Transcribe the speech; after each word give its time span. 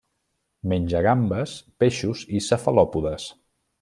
Menja 0.71 1.01
gambes, 1.07 1.53
peixos 1.83 2.25
i 2.39 2.43
cefalòpodes. 2.47 3.29